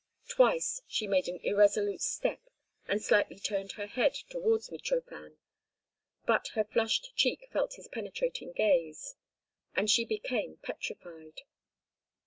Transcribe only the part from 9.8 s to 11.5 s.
she became as petrified.